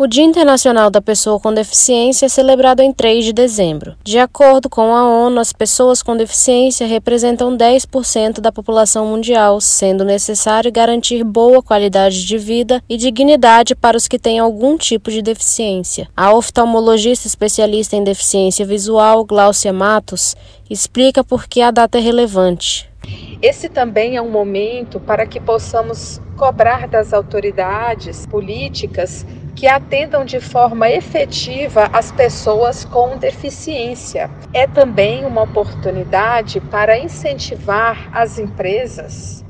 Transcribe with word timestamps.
O 0.00 0.06
Dia 0.06 0.22
Internacional 0.22 0.90
da 0.90 1.00
Pessoa 1.00 1.40
com 1.40 1.52
Deficiência 1.52 2.26
é 2.26 2.28
celebrado 2.28 2.80
em 2.80 2.92
3 2.92 3.24
de 3.24 3.32
dezembro. 3.32 3.96
De 4.04 4.16
acordo 4.16 4.70
com 4.70 4.94
a 4.94 5.04
ONU, 5.04 5.40
as 5.40 5.52
pessoas 5.52 6.04
com 6.04 6.16
deficiência 6.16 6.86
representam 6.86 7.56
10% 7.56 8.40
da 8.40 8.52
população 8.52 9.06
mundial, 9.06 9.60
sendo 9.60 10.04
necessário 10.04 10.70
garantir 10.70 11.24
boa 11.24 11.60
qualidade 11.60 12.24
de 12.24 12.38
vida 12.38 12.80
e 12.88 12.96
dignidade 12.96 13.74
para 13.74 13.96
os 13.96 14.06
que 14.06 14.20
têm 14.20 14.38
algum 14.38 14.78
tipo 14.78 15.10
de 15.10 15.20
deficiência. 15.20 16.08
A 16.16 16.32
oftalmologista 16.32 17.26
especialista 17.26 17.96
em 17.96 18.04
deficiência 18.04 18.64
visual, 18.64 19.24
Gláucia 19.24 19.72
Matos, 19.72 20.36
explica 20.70 21.24
por 21.24 21.48
que 21.48 21.60
a 21.60 21.72
data 21.72 21.98
é 21.98 22.00
relevante. 22.00 22.88
Esse 23.42 23.68
também 23.68 24.16
é 24.16 24.22
um 24.22 24.30
momento 24.30 25.00
para 25.00 25.26
que 25.26 25.40
possamos 25.40 26.20
cobrar 26.36 26.86
das 26.86 27.12
autoridades 27.12 28.26
políticas 28.26 29.26
que 29.58 29.66
atendam 29.66 30.24
de 30.24 30.38
forma 30.38 30.88
efetiva 30.88 31.90
as 31.92 32.12
pessoas 32.12 32.84
com 32.84 33.16
deficiência. 33.18 34.30
É 34.54 34.68
também 34.68 35.24
uma 35.26 35.42
oportunidade 35.42 36.60
para 36.60 36.96
incentivar 36.96 38.08
as 38.12 38.38
empresas 38.38 39.44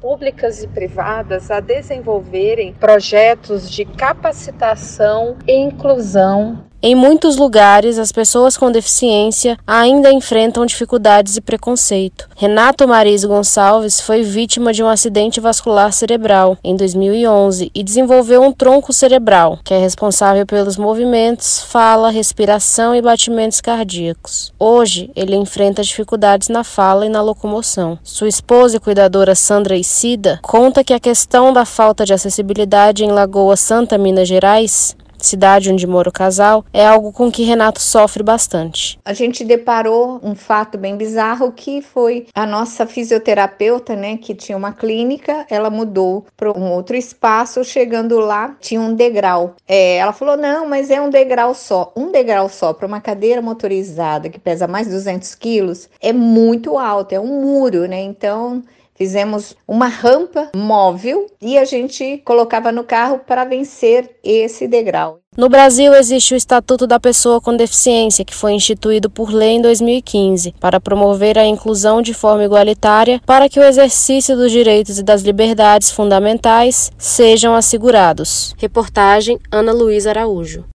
públicas 0.00 0.62
e 0.62 0.68
privadas 0.68 1.50
a 1.50 1.58
desenvolverem 1.58 2.72
projetos 2.74 3.68
de 3.68 3.84
capacitação 3.84 5.36
e 5.44 5.52
inclusão 5.52 6.67
em 6.80 6.94
muitos 6.94 7.36
lugares, 7.36 7.98
as 7.98 8.12
pessoas 8.12 8.56
com 8.56 8.70
deficiência 8.70 9.58
ainda 9.66 10.12
enfrentam 10.12 10.64
dificuldades 10.64 11.36
e 11.36 11.40
preconceito. 11.40 12.28
Renato 12.36 12.86
Maris 12.86 13.24
Gonçalves 13.24 14.00
foi 14.00 14.22
vítima 14.22 14.72
de 14.72 14.82
um 14.82 14.88
acidente 14.88 15.40
vascular 15.40 15.92
cerebral 15.92 16.56
em 16.62 16.76
2011 16.76 17.72
e 17.74 17.82
desenvolveu 17.82 18.42
um 18.42 18.52
tronco 18.52 18.92
cerebral, 18.92 19.58
que 19.64 19.74
é 19.74 19.78
responsável 19.78 20.46
pelos 20.46 20.76
movimentos, 20.76 21.60
fala, 21.62 22.10
respiração 22.10 22.94
e 22.94 23.02
batimentos 23.02 23.60
cardíacos. 23.60 24.52
Hoje, 24.56 25.10
ele 25.16 25.34
enfrenta 25.34 25.82
dificuldades 25.82 26.48
na 26.48 26.62
fala 26.62 27.04
e 27.06 27.08
na 27.08 27.20
locomoção. 27.20 27.98
Sua 28.04 28.28
esposa 28.28 28.76
e 28.76 28.80
cuidadora 28.80 29.34
Sandra 29.34 29.76
Isida 29.76 30.38
conta 30.42 30.84
que 30.84 30.94
a 30.94 31.00
questão 31.00 31.52
da 31.52 31.64
falta 31.64 32.04
de 32.04 32.12
acessibilidade 32.12 33.04
em 33.04 33.10
Lagoa 33.10 33.56
Santa, 33.56 33.98
Minas 33.98 34.28
Gerais, 34.28 34.96
cidade 35.18 35.72
onde 35.72 35.86
mora 35.86 36.08
o 36.08 36.12
casal, 36.12 36.64
é 36.72 36.86
algo 36.86 37.12
com 37.12 37.30
que 37.30 37.42
Renato 37.42 37.80
sofre 37.80 38.22
bastante. 38.22 38.98
A 39.04 39.12
gente 39.12 39.44
deparou 39.44 40.20
um 40.22 40.34
fato 40.34 40.78
bem 40.78 40.96
bizarro 40.96 41.52
que 41.52 41.82
foi 41.82 42.26
a 42.34 42.46
nossa 42.46 42.86
fisioterapeuta, 42.86 43.94
né, 43.96 44.16
que 44.16 44.34
tinha 44.34 44.56
uma 44.56 44.72
clínica, 44.72 45.46
ela 45.50 45.70
mudou 45.70 46.26
para 46.36 46.56
um 46.56 46.70
outro 46.72 46.96
espaço, 46.96 47.64
chegando 47.64 48.18
lá 48.18 48.56
tinha 48.60 48.80
um 48.80 48.94
degrau. 48.94 49.54
É, 49.66 49.96
ela 49.96 50.12
falou 50.12 50.36
não, 50.36 50.66
mas 50.66 50.90
é 50.90 51.00
um 51.00 51.10
degrau 51.10 51.54
só. 51.54 51.92
Um 51.96 52.10
degrau 52.10 52.48
só 52.48 52.72
para 52.72 52.86
uma 52.86 53.00
cadeira 53.00 53.42
motorizada 53.42 54.28
que 54.28 54.38
pesa 54.38 54.66
mais 54.66 54.86
de 54.86 54.92
200 54.92 55.34
quilos 55.34 55.88
é 56.00 56.12
muito 56.12 56.78
alto, 56.78 57.14
é 57.14 57.20
um 57.20 57.40
muro, 57.42 57.86
né? 57.86 58.00
Então 58.00 58.62
Fizemos 58.98 59.54
uma 59.66 59.86
rampa 59.86 60.50
móvel 60.56 61.26
e 61.40 61.56
a 61.56 61.64
gente 61.64 62.20
colocava 62.24 62.72
no 62.72 62.82
carro 62.82 63.20
para 63.20 63.44
vencer 63.44 64.10
esse 64.24 64.66
degrau. 64.66 65.20
No 65.36 65.48
Brasil, 65.48 65.94
existe 65.94 66.34
o 66.34 66.36
Estatuto 66.36 66.84
da 66.84 66.98
Pessoa 66.98 67.40
com 67.40 67.56
Deficiência, 67.56 68.24
que 68.24 68.34
foi 68.34 68.54
instituído 68.54 69.08
por 69.08 69.32
lei 69.32 69.50
em 69.50 69.62
2015, 69.62 70.52
para 70.58 70.80
promover 70.80 71.38
a 71.38 71.46
inclusão 71.46 72.02
de 72.02 72.12
forma 72.12 72.42
igualitária 72.42 73.20
para 73.24 73.48
que 73.48 73.60
o 73.60 73.62
exercício 73.62 74.36
dos 74.36 74.50
direitos 74.50 74.98
e 74.98 75.02
das 75.04 75.22
liberdades 75.22 75.92
fundamentais 75.92 76.90
sejam 76.98 77.54
assegurados. 77.54 78.52
Reportagem 78.58 79.38
Ana 79.52 79.72
Luísa 79.72 80.10
Araújo. 80.10 80.64